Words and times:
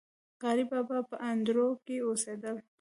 قاري 0.41 0.63
بابا 0.71 0.99
په 1.09 1.15
اندړو 1.29 1.67
کي 1.85 1.95
اوسيدل 2.07 2.55